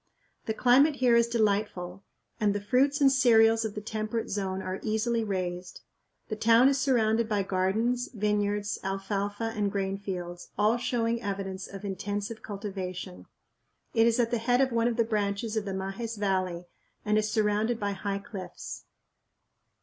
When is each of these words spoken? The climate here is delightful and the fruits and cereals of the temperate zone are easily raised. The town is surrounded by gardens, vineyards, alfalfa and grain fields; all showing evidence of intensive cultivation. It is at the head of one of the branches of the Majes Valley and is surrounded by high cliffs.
The 0.47 0.55
climate 0.55 0.95
here 0.95 1.15
is 1.15 1.27
delightful 1.27 2.03
and 2.39 2.55
the 2.55 2.59
fruits 2.59 2.99
and 3.01 3.11
cereals 3.11 3.63
of 3.63 3.75
the 3.75 3.81
temperate 3.81 4.31
zone 4.31 4.59
are 4.59 4.79
easily 4.81 5.23
raised. 5.23 5.81
The 6.27 6.35
town 6.35 6.69
is 6.69 6.79
surrounded 6.79 7.29
by 7.29 7.43
gardens, 7.43 8.09
vineyards, 8.11 8.79
alfalfa 8.83 9.53
and 9.55 9.71
grain 9.71 9.99
fields; 9.99 10.49
all 10.57 10.77
showing 10.77 11.21
evidence 11.21 11.67
of 11.67 11.85
intensive 11.85 12.41
cultivation. 12.41 13.27
It 13.93 14.07
is 14.07 14.19
at 14.19 14.31
the 14.31 14.39
head 14.39 14.59
of 14.59 14.71
one 14.71 14.87
of 14.87 14.97
the 14.97 15.03
branches 15.03 15.55
of 15.55 15.65
the 15.65 15.75
Majes 15.75 16.17
Valley 16.17 16.65
and 17.05 17.15
is 17.19 17.29
surrounded 17.29 17.79
by 17.79 17.91
high 17.91 18.17
cliffs. 18.17 18.85